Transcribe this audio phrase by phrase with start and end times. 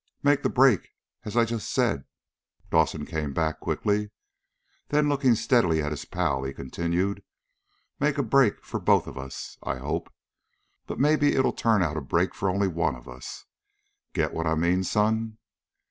[0.23, 0.89] "Make the break,
[1.25, 2.05] as I just said,"
[2.71, 4.09] Dawson came back quickly.
[4.87, 7.21] Then, looking steadily at his pal, he continued,
[7.99, 10.11] "Make a break for both of us, I hope.
[10.87, 13.45] But maybe it'll turn out a break for only one of us.
[14.13, 15.37] Get what I mean, son?"